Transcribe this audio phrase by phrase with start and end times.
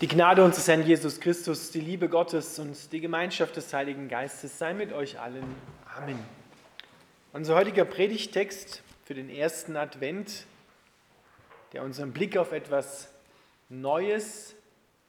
[0.00, 4.56] Die Gnade unseres Herrn Jesus Christus, die Liebe Gottes und die Gemeinschaft des Heiligen Geistes
[4.58, 5.44] sei mit euch allen.
[5.94, 6.18] Amen.
[7.34, 10.46] Unser heutiger Predigtext für den ersten Advent,
[11.74, 13.12] der unseren Blick auf etwas
[13.68, 14.54] Neues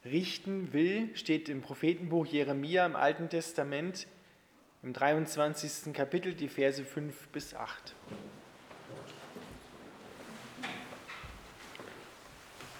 [0.04, 4.07] richten will, steht im Prophetenbuch Jeremia im Alten Testament
[4.83, 5.93] im 23.
[5.93, 7.95] Kapitel, die Verse 5 bis 8.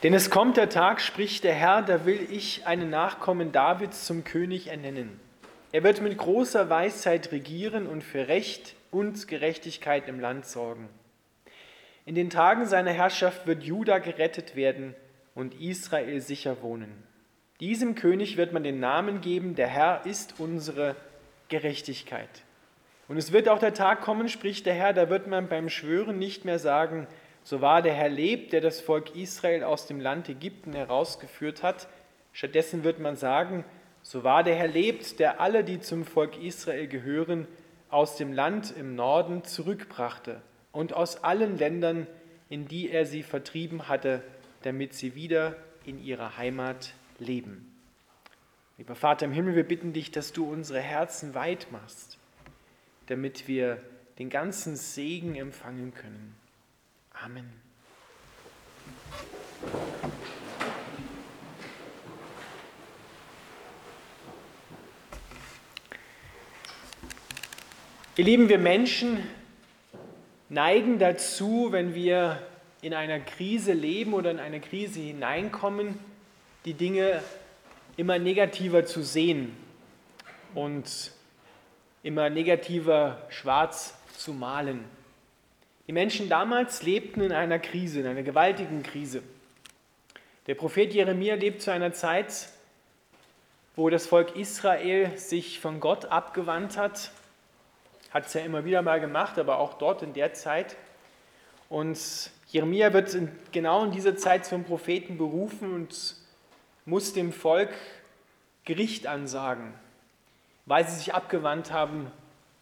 [0.04, 4.24] Denn es kommt der Tag, spricht der Herr, da will ich einen Nachkommen Davids zum
[4.24, 5.20] König ernennen.
[5.72, 10.90] Er wird mit großer Weisheit regieren und für Recht und Gerechtigkeit im Land sorgen.
[12.06, 14.96] In den Tagen seiner Herrschaft wird Juda gerettet werden
[15.36, 17.04] und Israel sicher wohnen.
[17.60, 20.96] Diesem König wird man den Namen geben, der Herr ist unsere
[21.50, 22.44] Gerechtigkeit.
[23.08, 26.18] Und es wird auch der Tag kommen, spricht der Herr, da wird man beim Schwören
[26.18, 27.08] nicht mehr sagen,
[27.44, 31.88] so wahr der Herr lebt, der das Volk Israel aus dem Land Ägypten herausgeführt hat.
[32.34, 33.66] Stattdessen wird man sagen,
[34.04, 37.48] so wahr der Herr lebt, der alle, die zum Volk Israel gehören,
[37.90, 42.08] aus dem Land im Norden zurückbrachte und aus allen Ländern,
[42.50, 44.24] in die er sie vertrieben hatte,
[44.64, 45.56] damit sie wieder
[45.86, 47.68] in ihrer Heimat leben.
[48.78, 52.18] Lieber Vater im Himmel, wir bitten dich, dass du unsere Herzen weit machst,
[53.08, 53.82] damit wir
[54.18, 56.36] den ganzen Segen empfangen können.
[57.24, 57.48] Amen.
[68.18, 69.24] Ihr Lieben, wir Menschen
[70.50, 72.42] neigen dazu, wenn wir
[72.82, 76.00] in einer Krise leben oder in eine Krise hineinkommen,
[76.66, 77.22] die Dinge
[77.98, 79.56] immer negativer zu sehen
[80.56, 81.12] und
[82.02, 84.86] immer negativer schwarz zu malen.
[85.92, 89.22] Die Menschen damals lebten in einer Krise, in einer gewaltigen Krise.
[90.48, 92.48] Der Prophet Jeremia lebt zu einer Zeit,
[93.76, 97.12] wo das Volk Israel sich von Gott abgewandt hat.
[98.12, 100.78] Hat es ja immer wieder mal gemacht, aber auch dort in der Zeit.
[101.68, 102.00] Und
[102.48, 106.16] Jeremia wird in, genau in dieser Zeit zum Propheten berufen und
[106.86, 107.74] muss dem Volk
[108.64, 109.74] Gericht ansagen,
[110.66, 112.10] weil sie sich abgewandt haben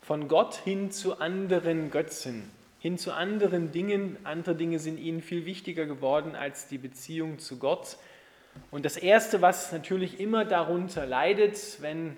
[0.01, 4.17] von Gott hin zu anderen Götzen hin zu anderen Dingen.
[4.23, 7.97] Andere Dinge sind ihnen viel wichtiger geworden als die Beziehung zu Gott.
[8.71, 12.17] Und das Erste, was natürlich immer darunter leidet, wenn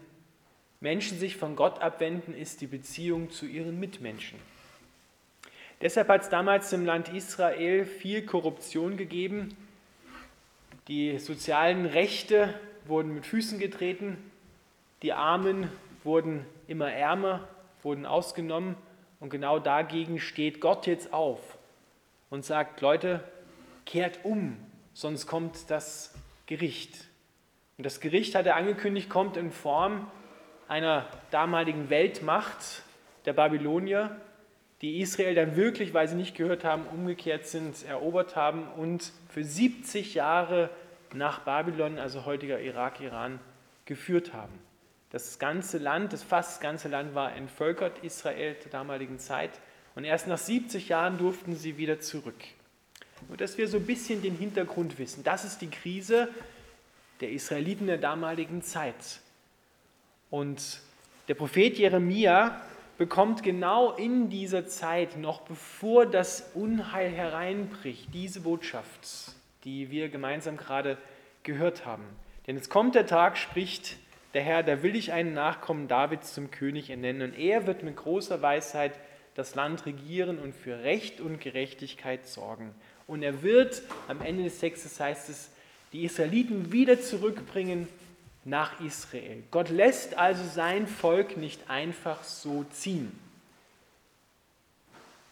[0.79, 4.39] Menschen sich von Gott abwenden, ist die Beziehung zu ihren Mitmenschen.
[5.81, 9.55] Deshalb hat es damals im Land Israel viel Korruption gegeben.
[10.87, 12.53] Die sozialen Rechte
[12.85, 14.17] wurden mit Füßen getreten.
[15.01, 15.69] Die Armen
[16.03, 17.47] wurden immer ärmer,
[17.81, 18.75] wurden ausgenommen.
[19.21, 21.39] Und genau dagegen steht Gott jetzt auf
[22.31, 23.23] und sagt, Leute,
[23.85, 24.57] kehrt um,
[24.93, 26.13] sonst kommt das
[26.47, 27.05] Gericht.
[27.77, 30.09] Und das Gericht hat er angekündigt, kommt in Form
[30.67, 32.81] einer damaligen Weltmacht,
[33.25, 34.19] der Babylonier,
[34.81, 39.43] die Israel dann wirklich, weil sie nicht gehört haben, umgekehrt sind, erobert haben und für
[39.43, 40.71] 70 Jahre
[41.13, 43.39] nach Babylon, also heutiger Irak, Iran,
[43.85, 44.70] geführt haben.
[45.11, 49.51] Das ganze Land, das fast ganze Land war entvölkert, Israel zur damaligen Zeit.
[49.93, 52.35] Und erst nach 70 Jahren durften sie wieder zurück.
[53.27, 55.23] Nur dass wir so ein bisschen den Hintergrund wissen.
[55.23, 56.29] Das ist die Krise
[57.19, 59.19] der Israeliten der damaligen Zeit.
[60.29, 60.81] Und
[61.27, 62.59] der Prophet Jeremia
[62.97, 69.33] bekommt genau in dieser Zeit, noch bevor das Unheil hereinbricht, diese Botschaft,
[69.63, 70.97] die wir gemeinsam gerade
[71.43, 72.03] gehört haben.
[72.47, 73.97] Denn es kommt der Tag, spricht
[74.33, 77.97] der Herr, da will ich einen Nachkommen Davids zum König ernennen und er wird mit
[77.97, 78.93] großer Weisheit
[79.35, 82.73] das Land regieren und für Recht und Gerechtigkeit sorgen.
[83.07, 85.49] Und er wird, am Ende des Textes heißt es,
[85.93, 87.87] die Israeliten wieder zurückbringen
[88.45, 89.43] nach Israel.
[89.51, 93.11] Gott lässt also sein Volk nicht einfach so ziehen.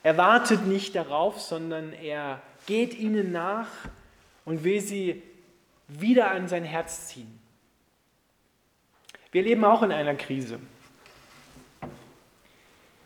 [0.03, 3.67] Er wartet nicht darauf, sondern er geht ihnen nach
[4.45, 5.21] und will sie
[5.87, 7.38] wieder an sein Herz ziehen.
[9.31, 10.59] Wir leben auch in einer Krise,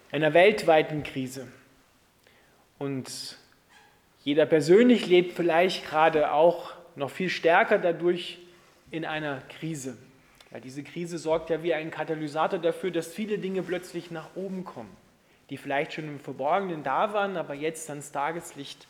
[0.09, 1.47] einer weltweiten Krise.
[2.79, 3.37] Und
[4.23, 8.39] jeder persönlich lebt vielleicht gerade auch noch viel stärker dadurch
[8.89, 9.97] in einer Krise.
[10.49, 14.63] Weil diese Krise sorgt ja wie ein Katalysator dafür, dass viele Dinge plötzlich nach oben
[14.63, 14.95] kommen,
[15.49, 18.87] die vielleicht schon im Verborgenen da waren, aber jetzt ans Tageslicht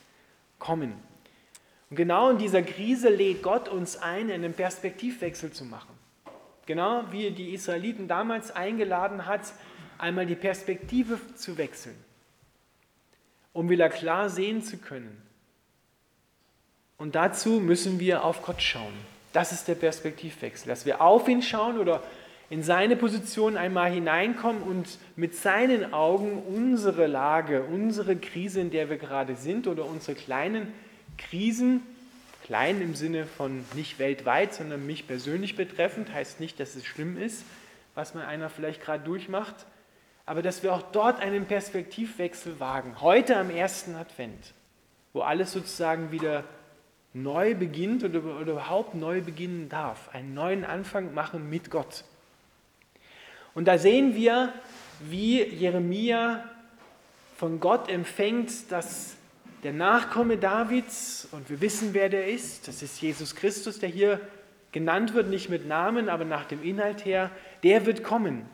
[0.59, 0.93] kommen.
[1.89, 5.92] Und genau in dieser Krise lädt Gott uns ein, einen Perspektivwechsel zu machen.
[6.65, 9.53] Genau wie er die Israeliten damals eingeladen hat,
[9.97, 11.95] einmal die Perspektive zu wechseln,
[13.51, 15.21] um wieder klar sehen zu können.
[16.97, 18.93] Und dazu müssen wir auf Gott schauen.
[19.33, 22.01] Das ist der Perspektivwechsel, dass wir auf ihn schauen oder
[22.49, 28.89] in seine Position einmal hineinkommen und mit seinen Augen unsere Lage, unsere Krise, in der
[28.89, 30.71] wir gerade sind oder unsere kleinen
[31.17, 31.81] Krisen,
[32.43, 37.17] klein im Sinne von nicht weltweit, sondern mich persönlich betreffend, heißt nicht, dass es schlimm
[37.17, 37.43] ist,
[37.95, 39.55] was man einer vielleicht gerade durchmacht,
[40.25, 44.53] aber dass wir auch dort einen Perspektivwechsel wagen, heute am ersten Advent,
[45.13, 46.43] wo alles sozusagen wieder
[47.13, 52.03] neu beginnt oder, oder überhaupt neu beginnen darf, einen neuen Anfang machen mit Gott.
[53.53, 54.51] Und da sehen wir,
[54.99, 56.43] wie Jeremia
[57.37, 59.15] von Gott empfängt, dass
[59.63, 64.19] der Nachkomme Davids, und wir wissen, wer der ist, das ist Jesus Christus, der hier
[64.71, 67.31] genannt wird, nicht mit Namen, aber nach dem Inhalt her,
[67.63, 68.45] der wird kommen.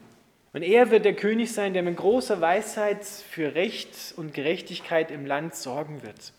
[0.53, 5.25] Und er wird der König sein, der mit großer Weisheit für Recht und Gerechtigkeit im
[5.25, 6.33] Land sorgen wird.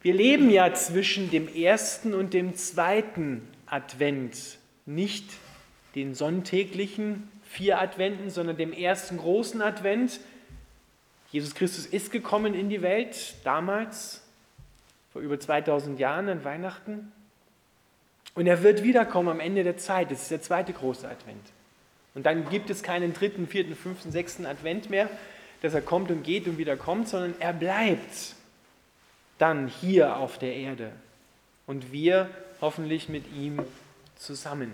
[0.00, 5.24] Wir leben ja zwischen dem ersten und dem zweiten Advent, nicht
[5.94, 10.20] den sonntäglichen vier Adventen, sondern dem ersten großen Advent.
[11.34, 14.22] Jesus Christus ist gekommen in die Welt, damals,
[15.12, 17.10] vor über 2000 Jahren an Weihnachten.
[18.36, 20.12] Und er wird wiederkommen am Ende der Zeit.
[20.12, 21.44] Das ist der zweite große Advent.
[22.14, 25.10] Und dann gibt es keinen dritten, vierten, fünften, sechsten Advent mehr,
[25.60, 28.36] dass er kommt und geht und wieder kommt, sondern er bleibt
[29.38, 30.92] dann hier auf der Erde
[31.66, 33.58] und wir hoffentlich mit ihm
[34.14, 34.70] zusammen.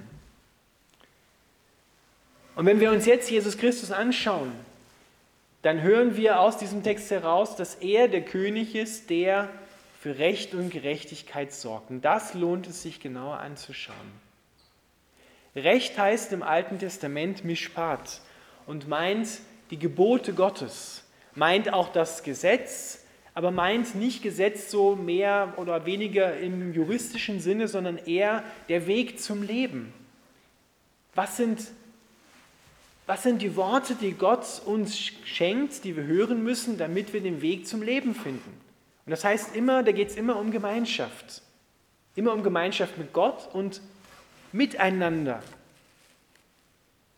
[2.54, 4.52] Und wenn wir uns jetzt Jesus Christus anschauen,
[5.62, 9.48] dann hören wir aus diesem Text heraus, dass er der König ist, der
[10.00, 11.90] für Recht und Gerechtigkeit sorgt.
[11.90, 13.96] Und das lohnt es sich genauer anzuschauen.
[15.54, 18.20] Recht heißt im Alten Testament Mishpat
[18.66, 19.28] und meint
[19.70, 21.04] die Gebote Gottes,
[21.34, 23.04] meint auch das Gesetz,
[23.34, 29.20] aber meint nicht Gesetz so mehr oder weniger im juristischen Sinne, sondern eher der Weg
[29.20, 29.92] zum Leben.
[31.14, 31.60] Was sind,
[33.10, 37.42] was sind die Worte, die Gott uns schenkt, die wir hören müssen, damit wir den
[37.42, 38.60] Weg zum Leben finden?
[39.04, 41.42] Und das heißt immer, da geht es immer um Gemeinschaft.
[42.14, 43.80] Immer um Gemeinschaft mit Gott und
[44.52, 45.42] miteinander.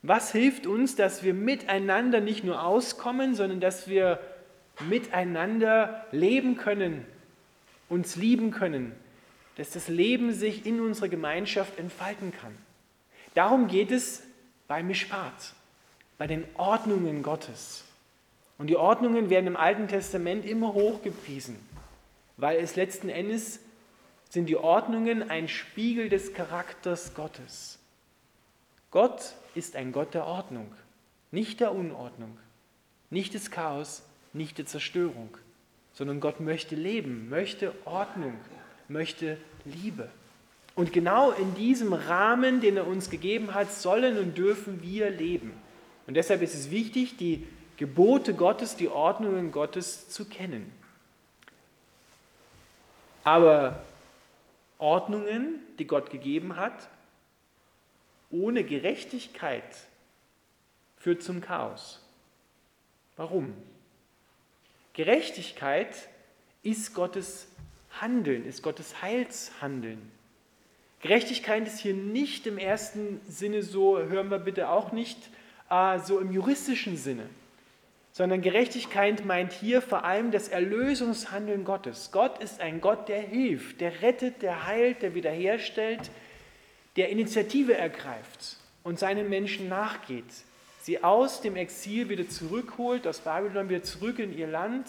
[0.00, 4.18] Was hilft uns, dass wir miteinander nicht nur auskommen, sondern dass wir
[4.88, 7.04] miteinander leben können,
[7.90, 8.92] uns lieben können,
[9.58, 12.56] dass das Leben sich in unserer Gemeinschaft entfalten kann.
[13.34, 14.22] Darum geht es
[14.68, 15.52] bei Mishpat,
[16.22, 17.82] bei den Ordnungen Gottes.
[18.56, 21.56] Und die Ordnungen werden im Alten Testament immer hochgepriesen,
[22.36, 23.58] weil es letzten Endes
[24.28, 27.80] sind die Ordnungen ein Spiegel des Charakters Gottes.
[28.92, 30.72] Gott ist ein Gott der Ordnung,
[31.32, 32.38] nicht der Unordnung,
[33.10, 35.36] nicht des Chaos, nicht die Zerstörung,
[35.92, 38.36] sondern Gott möchte Leben, möchte Ordnung,
[38.86, 40.08] möchte Liebe.
[40.76, 45.60] Und genau in diesem Rahmen, den er uns gegeben hat, sollen und dürfen wir leben.
[46.06, 47.46] Und deshalb ist es wichtig, die
[47.76, 50.72] Gebote Gottes, die Ordnungen Gottes zu kennen.
[53.24, 53.82] Aber
[54.78, 56.88] Ordnungen, die Gott gegeben hat,
[58.30, 59.64] ohne Gerechtigkeit
[60.96, 62.00] führt zum Chaos.
[63.16, 63.52] Warum?
[64.94, 65.94] Gerechtigkeit
[66.62, 67.48] ist Gottes
[68.00, 70.10] Handeln, ist Gottes Heilshandeln.
[71.00, 75.18] Gerechtigkeit ist hier nicht im ersten Sinne so, hören wir bitte auch nicht,
[75.72, 77.26] äh, so im juristischen Sinne,
[78.12, 82.10] sondern Gerechtigkeit meint hier vor allem das Erlösungshandeln Gottes.
[82.12, 86.10] Gott ist ein Gott, der hilft, der rettet, der heilt, der wiederherstellt,
[86.96, 90.26] der Initiative ergreift und seinen Menschen nachgeht
[90.82, 94.86] sie aus dem Exil wieder zurückholt, aus Babylon wieder zurück in ihr Land,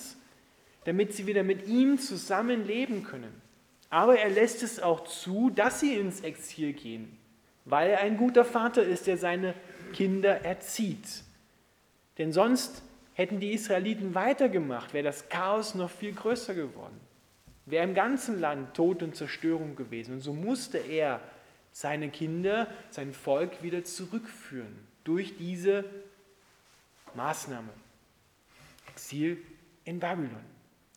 [0.85, 3.41] damit sie wieder mit ihm zusammen leben können.
[3.89, 7.17] Aber er lässt es auch zu, dass sie ins Exil gehen,
[7.65, 9.53] weil er ein guter Vater ist, der seine
[9.93, 11.23] Kinder erzieht.
[12.17, 12.83] Denn sonst
[13.13, 16.99] hätten die Israeliten weitergemacht, wäre das Chaos noch viel größer geworden.
[17.65, 20.15] Wäre im ganzen Land Tod und Zerstörung gewesen.
[20.15, 21.21] Und so musste er
[21.71, 25.85] seine Kinder, sein Volk wieder zurückführen durch diese
[27.15, 27.69] Maßnahme.
[28.91, 29.37] Exil
[29.85, 30.43] in Babylon.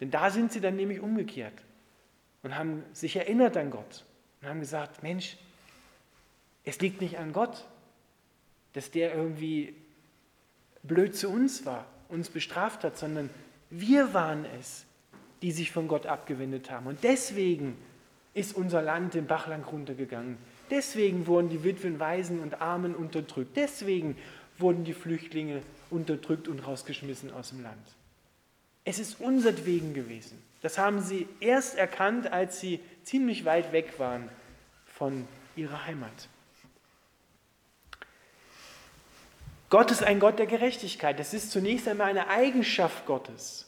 [0.00, 1.54] Denn da sind sie dann nämlich umgekehrt
[2.42, 4.04] und haben sich erinnert an Gott
[4.40, 5.36] und haben gesagt, Mensch,
[6.64, 7.66] es liegt nicht an Gott,
[8.76, 9.74] dass der irgendwie
[10.82, 13.30] blöd zu uns war, uns bestraft hat, sondern
[13.70, 14.84] wir waren es,
[15.40, 16.86] die sich von Gott abgewendet haben.
[16.86, 17.78] Und deswegen
[18.34, 20.36] ist unser Land den Bachland runtergegangen.
[20.70, 23.56] Deswegen wurden die Witwen, Waisen und Armen unterdrückt.
[23.56, 24.14] Deswegen
[24.58, 27.96] wurden die Flüchtlinge unterdrückt und rausgeschmissen aus dem Land.
[28.84, 30.36] Es ist unsertwegen gewesen.
[30.60, 34.28] Das haben sie erst erkannt, als sie ziemlich weit weg waren
[34.84, 36.28] von ihrer Heimat.
[39.68, 41.18] Gott ist ein Gott der Gerechtigkeit.
[41.18, 43.66] Das ist zunächst einmal eine Eigenschaft Gottes.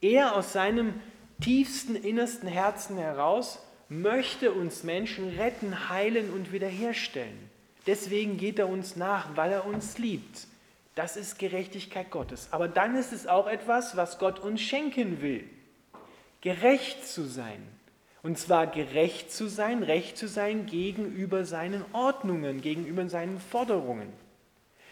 [0.00, 1.00] Er aus seinem
[1.40, 7.50] tiefsten, innersten Herzen heraus möchte uns Menschen retten, heilen und wiederherstellen.
[7.86, 10.46] Deswegen geht er uns nach, weil er uns liebt.
[10.94, 12.48] Das ist Gerechtigkeit Gottes.
[12.50, 15.48] Aber dann ist es auch etwas, was Gott uns schenken will.
[16.40, 17.62] Gerecht zu sein.
[18.22, 24.12] Und zwar gerecht zu sein, recht zu sein gegenüber seinen Ordnungen, gegenüber seinen Forderungen.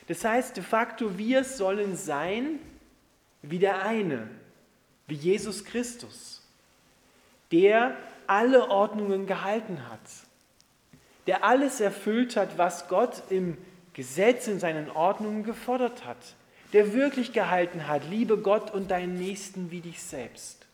[0.09, 2.59] Das heißt de facto, wir sollen sein
[3.43, 4.29] wie der eine,
[5.07, 6.43] wie Jesus Christus,
[7.53, 7.97] der
[8.27, 10.01] alle Ordnungen gehalten hat,
[11.27, 13.57] der alles erfüllt hat, was Gott im
[13.95, 16.35] Gesetz, in seinen Ordnungen gefordert hat,
[16.73, 20.67] der wirklich gehalten hat, liebe Gott und deinen Nächsten wie dich selbst.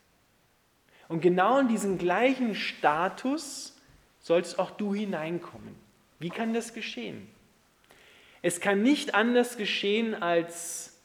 [1.09, 3.77] Und genau in diesen gleichen Status
[4.21, 5.75] sollst auch du hineinkommen.
[6.19, 7.29] Wie kann das geschehen?
[8.43, 10.99] Es kann nicht anders geschehen, als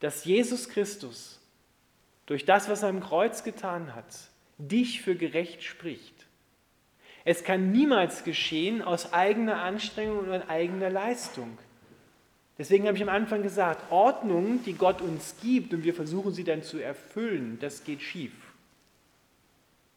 [0.00, 1.40] dass Jesus Christus
[2.26, 4.06] durch das, was er am Kreuz getan hat,
[4.58, 6.14] dich für gerecht spricht.
[7.24, 11.58] Es kann niemals geschehen aus eigener Anstrengung und eigener Leistung.
[12.58, 16.44] Deswegen habe ich am Anfang gesagt, Ordnung, die Gott uns gibt und wir versuchen sie
[16.44, 18.32] dann zu erfüllen, das geht schief.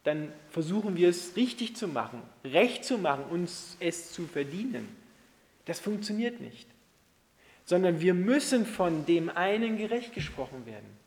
[0.03, 4.88] Dann versuchen wir es richtig zu machen, recht zu machen, uns es zu verdienen.
[5.69, 6.67] Das funktioniert nicht.
[7.63, 10.97] Sondern wir müssen von dem einen gerecht gesprochen werden.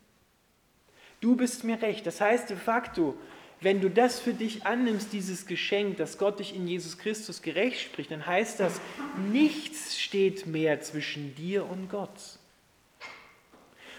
[1.19, 2.07] Du bist mir recht.
[2.07, 3.17] Das heißt de facto,
[3.59, 7.81] wenn du das für dich annimmst, dieses Geschenk, dass Gott dich in Jesus Christus gerecht
[7.81, 8.79] spricht, dann heißt das,
[9.33, 12.39] nichts steht mehr zwischen dir und Gott.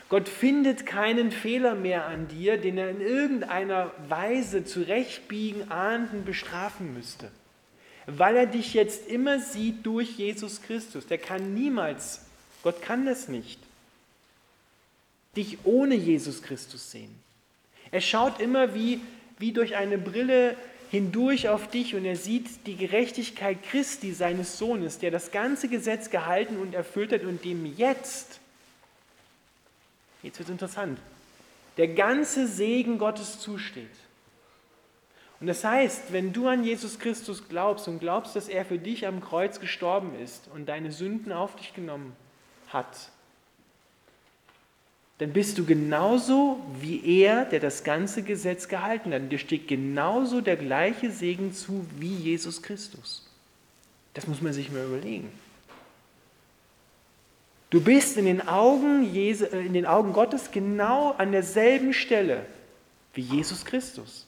[0.08, 6.94] Gott findet keinen Fehler mehr an dir, den er in irgendeiner Weise zurechtbiegen, ahnden, bestrafen
[6.94, 7.30] müsste
[8.06, 11.06] weil er dich jetzt immer sieht durch Jesus Christus.
[11.06, 12.20] Der kann niemals,
[12.62, 13.58] Gott kann das nicht,
[15.36, 17.14] dich ohne Jesus Christus sehen.
[17.90, 19.00] Er schaut immer wie,
[19.38, 20.56] wie durch eine Brille
[20.90, 26.10] hindurch auf dich und er sieht die Gerechtigkeit Christi, seines Sohnes, der das ganze Gesetz
[26.10, 28.38] gehalten und erfüllt hat und dem jetzt,
[30.22, 30.98] jetzt wird es interessant,
[31.78, 33.90] der ganze Segen Gottes zusteht.
[35.44, 39.06] Und das heißt, wenn du an Jesus Christus glaubst und glaubst, dass er für dich
[39.06, 42.16] am Kreuz gestorben ist und deine Sünden auf dich genommen
[42.68, 43.10] hat,
[45.18, 49.20] dann bist du genauso wie er, der das ganze Gesetz gehalten hat.
[49.20, 53.30] Und dir steht genauso der gleiche Segen zu wie Jesus Christus.
[54.14, 55.30] Das muss man sich mal überlegen.
[57.68, 62.46] Du bist in den Augen, Jesu, äh, in den Augen Gottes genau an derselben Stelle
[63.12, 64.26] wie Jesus Christus.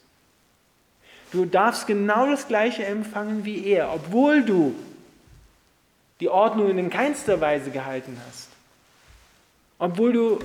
[1.33, 4.75] Du darfst genau das Gleiche empfangen wie er, obwohl du
[6.21, 8.49] die Ordnungen in keinster Weise gehalten hast.
[9.79, 10.39] Obwohl du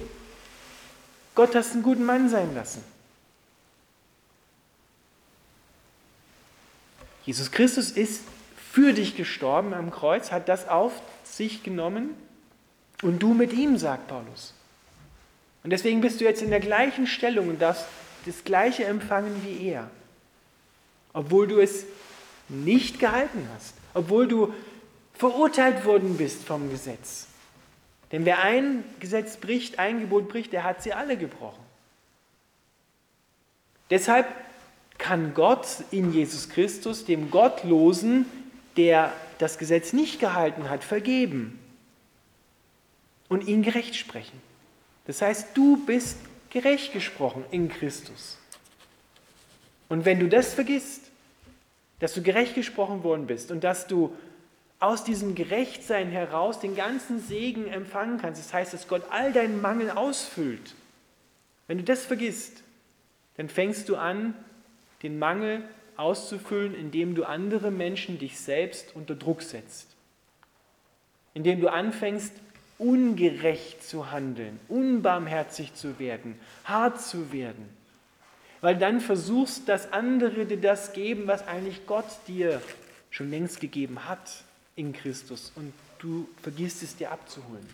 [1.34, 2.84] Gott hast einen guten Mann sein lassen.
[7.26, 8.24] Jesus Christus ist
[8.72, 10.92] für dich gestorben am Kreuz, hat das auf
[11.24, 12.10] sich genommen
[13.02, 14.54] und du mit ihm, sagt Paulus.
[15.64, 17.86] Und deswegen bist du jetzt in der gleichen Stellung und darfst
[18.26, 19.90] das Gleiche empfangen wie er
[21.14, 21.86] obwohl du es
[22.50, 24.54] nicht gehalten hast, obwohl du
[25.14, 27.28] verurteilt worden bist vom Gesetz.
[28.12, 31.64] Denn wer ein Gesetz bricht, ein Gebot bricht, der hat sie alle gebrochen.
[33.90, 34.28] Deshalb
[34.98, 38.26] kann Gott in Jesus Christus dem Gottlosen,
[38.78, 41.60] der das Gesetz nicht gehalten hat, vergeben
[43.28, 44.40] und ihn gerecht sprechen.
[45.08, 46.18] Das heißt, du bist
[46.52, 48.38] gerecht gesprochen in Christus.
[49.90, 51.01] Und wenn du das vergisst,
[52.02, 54.14] dass du gerecht gesprochen worden bist und dass du
[54.80, 59.62] aus diesem Gerechtsein heraus den ganzen Segen empfangen kannst, das heißt, dass Gott all deinen
[59.62, 60.74] Mangel ausfüllt,
[61.68, 62.64] wenn du das vergisst,
[63.38, 64.34] dann fängst du an,
[65.04, 65.64] den Mangel
[65.96, 69.88] auszufüllen, indem du andere Menschen, dich selbst unter Druck setzt.
[71.36, 72.34] Indem du anfängst,
[72.80, 77.81] ungerecht zu handeln, unbarmherzig zu werden, hart zu werden
[78.62, 82.62] weil dann versuchst, dass andere dir das geben, was eigentlich Gott dir
[83.10, 84.44] schon längst gegeben hat
[84.76, 87.68] in Christus und du vergisst es dir abzuholen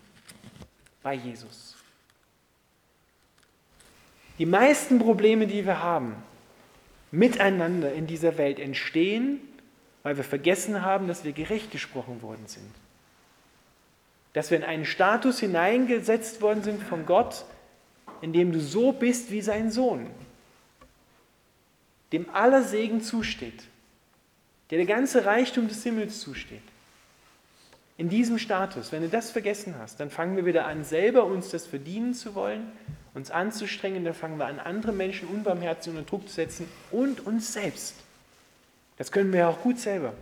[1.02, 1.76] bei Jesus.
[4.38, 6.14] Die meisten Probleme, die wir haben,
[7.10, 9.40] miteinander in dieser Welt entstehen,
[10.02, 12.70] weil wir vergessen haben, dass wir gerecht gesprochen worden sind.
[14.32, 17.44] Dass wir in einen Status hineingesetzt worden sind von Gott,
[18.20, 20.06] in dem du so bist wie sein Sohn
[22.12, 23.64] dem aller Segen zusteht.
[24.70, 26.62] der der ganze Reichtum des Himmels zusteht.
[27.96, 31.48] In diesem Status, wenn du das vergessen hast, dann fangen wir wieder an, selber uns
[31.48, 32.70] das verdienen zu wollen,
[33.14, 37.52] uns anzustrengen, dann fangen wir an, andere Menschen unbarmherzig unter Druck zu setzen und uns
[37.52, 37.94] selbst.
[38.98, 40.12] Das können wir ja auch gut selber,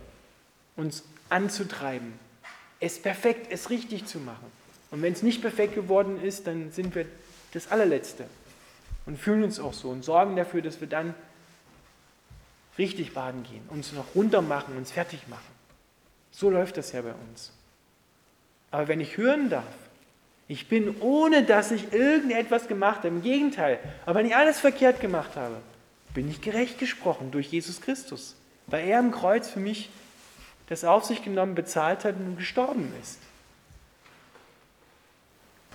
[0.75, 2.13] uns anzutreiben,
[2.79, 4.45] es perfekt, es richtig zu machen.
[4.89, 7.05] Und wenn es nicht perfekt geworden ist, dann sind wir
[7.53, 8.25] das allerletzte
[9.05, 11.13] und fühlen uns auch so und sorgen dafür, dass wir dann
[12.77, 15.57] richtig baden gehen, uns noch runter machen, uns fertig machen.
[16.31, 17.51] So läuft das ja bei uns.
[18.71, 19.63] Aber wenn ich hören darf,
[20.47, 25.01] ich bin ohne, dass ich irgendetwas gemacht habe, im Gegenteil, aber wenn ich alles verkehrt
[25.01, 25.57] gemacht habe,
[26.13, 28.35] bin ich gerecht gesprochen durch Jesus Christus,
[28.67, 29.89] weil er am Kreuz für mich
[30.67, 33.19] das auf sich genommen, bezahlt hat und gestorben ist.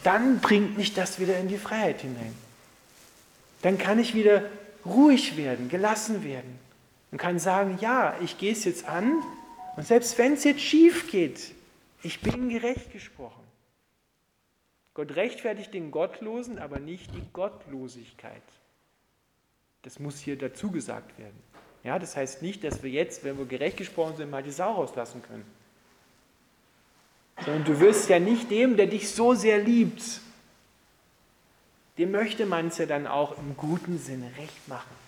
[0.02, 2.34] Dann bringt mich das wieder in die Freiheit hinein.
[3.62, 4.42] Dann kann ich wieder
[4.84, 6.61] ruhig werden, gelassen werden
[7.12, 9.22] und kann sagen, ja, ich gehe es jetzt an
[9.76, 11.54] und selbst wenn es jetzt schief geht,
[12.02, 13.42] ich bin gerecht gesprochen.
[14.94, 18.42] Gott rechtfertigt den Gottlosen, aber nicht die Gottlosigkeit.
[19.82, 21.38] Das muss hier dazu gesagt werden.
[21.84, 24.72] Ja, das heißt nicht, dass wir jetzt, wenn wir gerecht gesprochen sind, mal die Sau
[24.72, 25.44] rauslassen können.
[27.44, 30.20] Sondern du wirst ja nicht dem, der dich so sehr liebt,
[31.98, 35.01] dem möchte man es ja dann auch im guten Sinne recht machen.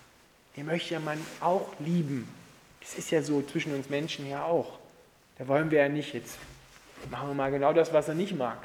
[0.55, 2.27] Dem möchte man auch lieben.
[2.79, 4.79] Das ist ja so zwischen uns Menschen ja auch.
[5.37, 6.37] Da wollen wir ja nicht jetzt,
[7.11, 8.59] machen wir mal genau das, was er nicht mag,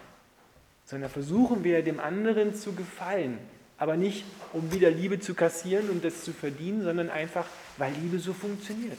[0.84, 3.38] sondern versuchen wir dem anderen zu gefallen.
[3.78, 7.46] Aber nicht, um wieder Liebe zu kassieren und das zu verdienen, sondern einfach,
[7.78, 8.98] weil Liebe so funktioniert.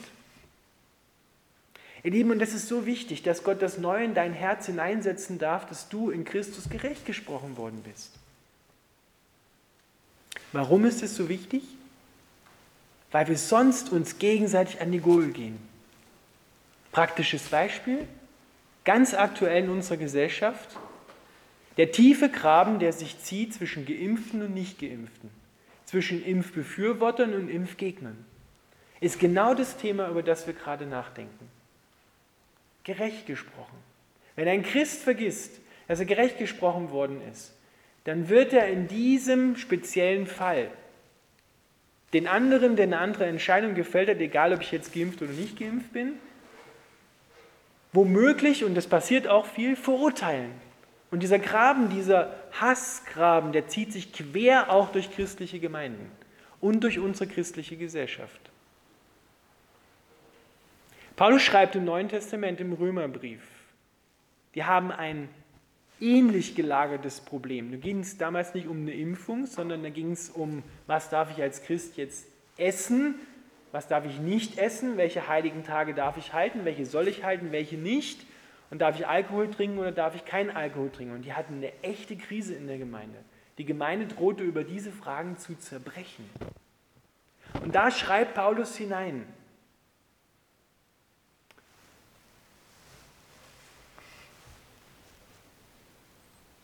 [2.04, 5.38] Ihr Lieben, und das ist so wichtig, dass Gott das Neue in dein Herz hineinsetzen
[5.38, 8.12] darf, dass du in Christus gerecht gesprochen worden bist.
[10.52, 11.64] Warum ist es so wichtig?
[13.12, 15.60] Weil wir sonst uns gegenseitig an die Gurgel gehen.
[16.92, 18.08] Praktisches Beispiel,
[18.86, 20.78] ganz aktuell in unserer Gesellschaft,
[21.78, 25.30] der tiefe Graben, der sich zieht zwischen Geimpften und Nichtgeimpften,
[25.86, 28.26] zwischen Impfbefürwortern und Impfgegnern,
[29.00, 31.50] ist genau das Thema, über das wir gerade nachdenken.
[32.84, 33.78] Gerecht gesprochen.
[34.36, 37.54] Wenn ein Christ vergisst, dass er gerecht gesprochen worden ist,
[38.04, 40.72] dann wird er in diesem speziellen Fall
[42.14, 45.58] den anderen, der eine andere Entscheidung gefällt hat, egal ob ich jetzt geimpft oder nicht
[45.60, 46.14] geimpft bin,
[47.94, 50.52] womöglich, und das passiert auch viel, verurteilen.
[51.10, 56.10] Und dieser Graben, dieser Hassgraben, der zieht sich quer auch durch christliche Gemeinden
[56.62, 58.40] und durch unsere christliche Gesellschaft.
[61.18, 63.42] Paulus schreibt im Neuen Testament im Römerbrief,
[64.56, 65.30] die haben ein
[66.02, 67.72] ähnlich gelagertes Problem.
[67.72, 71.32] Da ging es damals nicht um eine Impfung, sondern da ging es um, was darf
[71.32, 73.16] ich als Christ jetzt essen,
[73.72, 77.52] was darf ich nicht essen, welche heiligen Tage darf ich halten, welche soll ich halten,
[77.52, 78.26] welche nicht.
[78.70, 81.16] Und darf ich Alkohol trinken oder darf ich keinen Alkohol trinken?
[81.16, 83.18] Und die hatten eine echte Krise in der Gemeinde.
[83.58, 86.30] Die Gemeinde drohte über diese Fragen zu zerbrechen.
[87.62, 89.26] Und da schreibt Paulus hinein.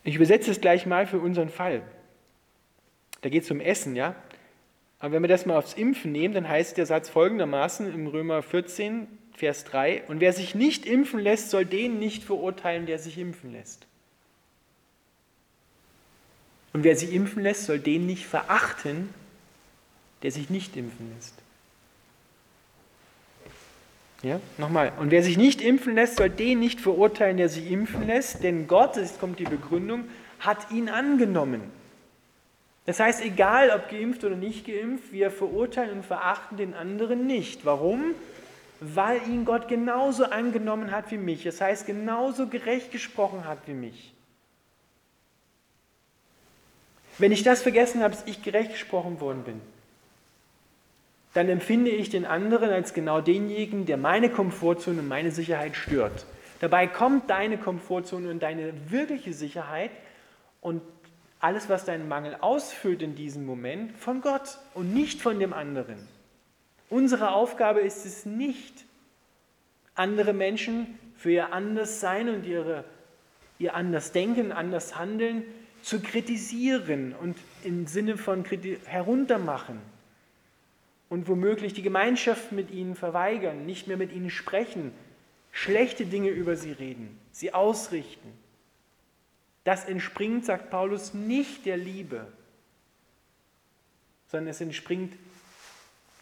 [0.07, 1.81] Ich übersetze es gleich mal für unseren Fall.
[3.19, 4.15] Da geht es um Essen, ja?
[4.99, 8.41] Aber wenn wir das mal aufs Impfen nehmen, dann heißt der Satz folgendermaßen im Römer
[8.41, 13.17] 14, Vers 3, und wer sich nicht impfen lässt, soll den nicht verurteilen, der sich
[13.17, 13.85] impfen lässt.
[16.71, 19.13] Und wer sich impfen lässt, soll den nicht verachten,
[20.23, 21.33] der sich nicht impfen lässt.
[24.23, 24.91] Ja, nochmal.
[24.99, 28.67] Und wer sich nicht impfen lässt, soll den nicht verurteilen, der sich impfen lässt, denn
[28.67, 30.05] Gott, jetzt kommt die Begründung,
[30.39, 31.61] hat ihn angenommen.
[32.85, 37.65] Das heißt, egal ob geimpft oder nicht geimpft, wir verurteilen und verachten den anderen nicht.
[37.65, 38.15] Warum?
[38.79, 41.43] weil ihn Gott genauso angenommen hat wie mich.
[41.43, 44.13] Das heißt, genauso gerecht gesprochen hat wie mich.
[47.17, 49.61] Wenn ich das vergessen habe, dass ich gerecht gesprochen worden bin,
[51.37, 56.25] dann empfinde ich den anderen als genau denjenigen, der meine Komfortzone und meine Sicherheit stört.
[56.61, 59.91] Dabei kommt deine Komfortzone und deine wirkliche Sicherheit
[60.61, 60.81] und
[61.39, 66.07] alles, was deinen Mangel ausfüllt in diesem Moment, von Gott und nicht von dem anderen.
[66.89, 68.85] Unsere Aufgabe ist es nicht,
[69.93, 72.83] andere Menschen für ihr Anderssein und ihre,
[73.59, 75.43] ihr Andersdenken, anders Handeln
[75.83, 78.43] zu kritisieren und im Sinne von
[78.85, 79.79] heruntermachen
[81.09, 84.91] und womöglich die Gemeinschaft mit ihnen verweigern, nicht mehr mit ihnen sprechen,
[85.51, 88.31] schlechte Dinge über sie reden, sie ausrichten.
[89.63, 92.27] Das entspringt, sagt Paulus, nicht der Liebe,
[94.27, 95.13] sondern es entspringt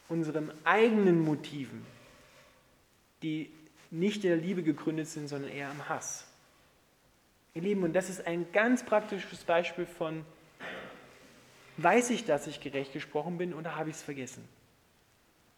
[0.10, 1.86] unseren eigenen Motiven.
[3.22, 3.50] die
[3.90, 6.28] nicht in der Liebe gegründet sind, sondern eher am Hass.
[7.54, 10.24] Ihr Lieben, und das ist ein ganz praktisches Beispiel von,
[11.78, 14.48] weiß ich, dass ich gerecht gesprochen bin oder habe ich es vergessen?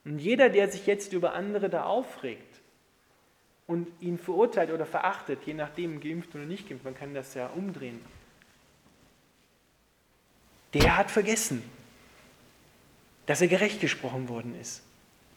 [0.07, 2.61] Und jeder, der sich jetzt über andere da aufregt
[3.67, 7.47] und ihn verurteilt oder verachtet, je nachdem, geimpft oder nicht geimpft, man kann das ja
[7.47, 7.99] umdrehen,
[10.73, 11.61] der hat vergessen,
[13.25, 14.81] dass er gerecht gesprochen worden ist.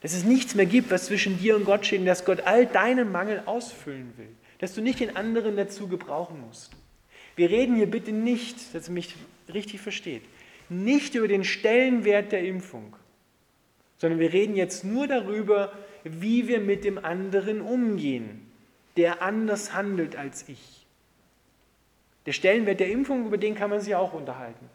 [0.03, 3.11] Dass es nichts mehr gibt, was zwischen dir und Gott steht, dass Gott all deinen
[3.11, 4.31] Mangel ausfüllen will.
[4.59, 6.71] Dass du nicht den anderen dazu gebrauchen musst.
[7.35, 9.17] Wir reden hier bitte nicht, dass ihr mich
[9.53, 10.23] richtig versteht,
[10.69, 12.95] nicht über den Stellenwert der Impfung,
[14.01, 15.73] sondern wir reden jetzt nur darüber,
[16.05, 18.51] wie wir mit dem anderen umgehen,
[18.97, 20.87] der anders handelt als ich.
[22.25, 24.69] Der Stellenwert der Impfung, über den kann man sich auch unterhalten.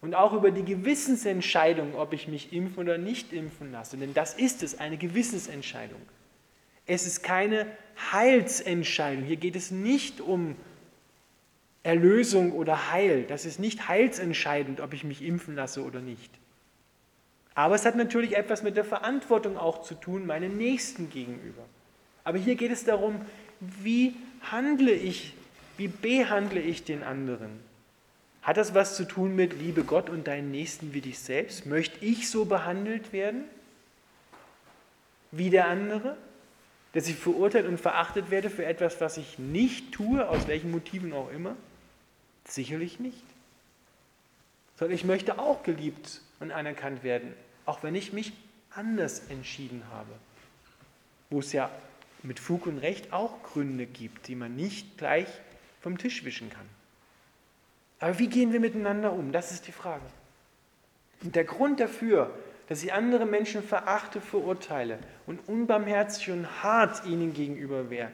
[0.00, 3.96] Und auch über die Gewissensentscheidung, ob ich mich impfen oder nicht impfen lasse.
[3.96, 6.00] Denn das ist es, eine Gewissensentscheidung.
[6.86, 7.66] Es ist keine
[8.10, 9.24] Heilsentscheidung.
[9.24, 10.56] Hier geht es nicht um
[11.84, 13.24] Erlösung oder Heil.
[13.28, 16.32] Das ist nicht heilsentscheidend, ob ich mich impfen lasse oder nicht.
[17.54, 21.62] Aber es hat natürlich etwas mit der Verantwortung auch zu tun, meinen Nächsten gegenüber.
[22.24, 23.20] Aber hier geht es darum,
[23.60, 25.34] wie handle ich,
[25.76, 27.60] wie behandle ich den anderen?
[28.42, 31.66] Hat das was zu tun mit Liebe Gott und deinen Nächsten wie dich selbst?
[31.66, 33.44] Möchte ich so behandelt werden
[35.30, 36.16] wie der andere?
[36.92, 41.12] Dass ich verurteilt und verachtet werde für etwas, was ich nicht tue, aus welchen Motiven
[41.12, 41.54] auch immer?
[42.44, 43.22] Sicherlich nicht.
[44.80, 47.34] Sondern ich möchte auch geliebt und anerkannt werden,
[47.66, 48.32] auch wenn ich mich
[48.70, 50.10] anders entschieden habe.
[51.28, 51.70] Wo es ja
[52.22, 55.28] mit Fug und Recht auch Gründe gibt, die man nicht gleich
[55.82, 56.66] vom Tisch wischen kann.
[57.98, 59.32] Aber wie gehen wir miteinander um?
[59.32, 60.06] Das ist die Frage.
[61.22, 62.34] Und der Grund dafür,
[62.68, 68.10] dass ich andere Menschen verachte, verurteile und unbarmherzig und hart ihnen gegenüber wäre,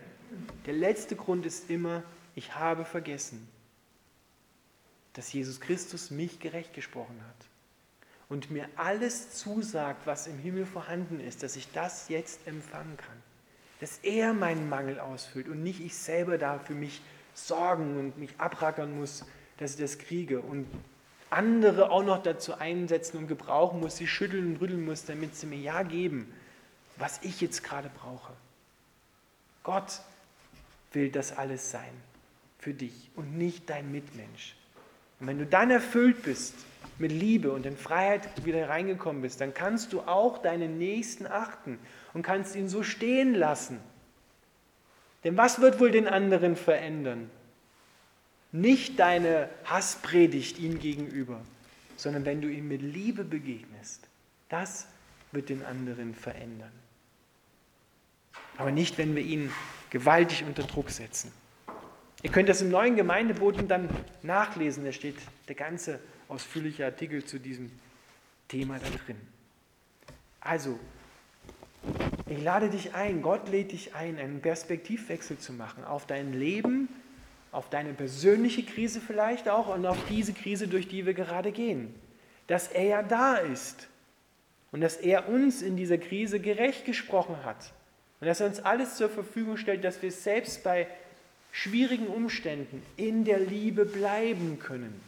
[0.66, 2.02] der letzte Grund ist immer,
[2.35, 3.48] ich habe vergessen,
[5.16, 7.46] dass Jesus Christus mich gerecht gesprochen hat
[8.29, 13.16] und mir alles zusagt, was im Himmel vorhanden ist, dass ich das jetzt empfangen kann.
[13.81, 17.00] Dass er meinen Mangel ausfüllt und nicht ich selber da für mich
[17.33, 19.24] sorgen und mich abrackern muss,
[19.57, 20.66] dass ich das kriege und
[21.31, 25.46] andere auch noch dazu einsetzen und gebrauchen muss, sie schütteln und rütteln muss, damit sie
[25.46, 26.31] mir ja geben,
[26.96, 28.35] was ich jetzt gerade brauche.
[29.62, 30.00] Gott
[30.92, 31.92] will das alles sein
[32.59, 34.57] für dich und nicht dein Mitmensch.
[35.20, 36.55] Und wenn du dann erfüllt bist
[36.98, 41.79] mit Liebe und in Freiheit wieder reingekommen bist, dann kannst du auch deinen Nächsten achten
[42.14, 43.81] und kannst ihn so stehen lassen.
[45.24, 47.31] Denn was wird wohl den anderen verändern?
[48.52, 51.40] Nicht deine Hasspredigt ihm gegenüber,
[51.96, 54.07] sondern wenn du ihm mit Liebe begegnest.
[54.48, 54.87] Das
[55.33, 56.72] wird den anderen verändern.
[58.57, 59.52] Aber nicht, wenn wir ihn
[59.90, 61.33] gewaltig unter Druck setzen.
[62.22, 63.88] Ihr könnt das im neuen Gemeindeboten dann
[64.22, 64.85] nachlesen.
[64.85, 65.16] Da steht
[65.48, 67.70] der ganze ausführliche Artikel zu diesem
[68.48, 69.20] Thema da drin.
[70.40, 70.79] Also,
[72.29, 76.88] ich lade dich ein, Gott lädt dich ein, einen Perspektivwechsel zu machen auf dein Leben
[77.57, 81.94] auf deine persönliche Krise vielleicht auch und auf diese Krise, durch die wir gerade gehen.
[82.48, 83.88] Dass er ja da ist
[84.72, 87.72] und dass er uns in dieser Krise gerecht gesprochen hat
[88.20, 90.87] und dass er uns alles zur Verfügung stellt, dass wir selbst bei
[91.57, 95.01] schwierigen Umständen in der Liebe bleiben können.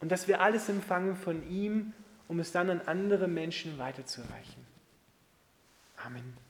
[0.00, 1.92] Und dass wir alles empfangen von ihm,
[2.26, 4.64] um es dann an andere Menschen weiterzureichen.
[5.98, 6.41] Amen.